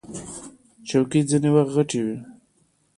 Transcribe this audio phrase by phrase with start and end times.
[0.87, 2.17] چوکۍ ځینې وخت غټې وي.